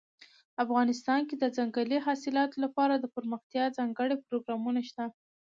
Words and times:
افغانستان 0.63 1.19
کې 1.27 1.35
د 1.37 1.45
ځنګلي 1.57 1.97
حاصلاتو 2.05 2.55
لپاره 2.65 2.93
دپرمختیا 2.95 3.65
ځانګړي 3.77 4.15
پروګرامونه 4.27 4.81
شته. 4.89 5.05